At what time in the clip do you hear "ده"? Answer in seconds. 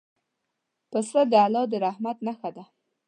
2.55-2.63